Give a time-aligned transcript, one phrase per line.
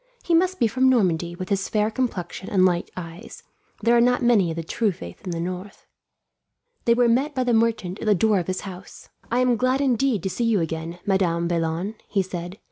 [0.23, 3.43] He must be from Normandy, with his fair complexion and light eyes.
[3.83, 5.85] There are not many of the true faith in the north."
[6.85, 9.09] They were met by the merchant at the door of his house.
[9.29, 12.57] "I am glad indeed to see you again, Madame Vaillant," he said.